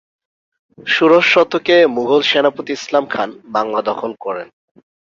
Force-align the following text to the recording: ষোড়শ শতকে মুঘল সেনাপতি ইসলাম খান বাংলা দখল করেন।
ষোড়শ 0.87 1.25
শতকে 1.33 1.75
মুঘল 1.95 2.21
সেনাপতি 2.29 2.71
ইসলাম 2.77 3.05
খান 3.13 3.29
বাংলা 3.55 3.79
দখল 3.89 4.11
করেন। 4.25 4.47